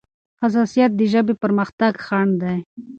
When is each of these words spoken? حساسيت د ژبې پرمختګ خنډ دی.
حساسيت 0.41 0.91
د 0.95 1.01
ژبې 1.11 1.33
پرمختګ 1.43 1.93
خنډ 2.05 2.33
دی. 2.41 2.57